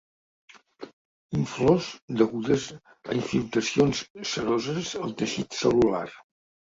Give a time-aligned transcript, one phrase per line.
[1.39, 1.89] Inflors
[2.21, 2.65] degudes
[3.11, 6.07] a infiltracions ceroses al teixit cel·lular.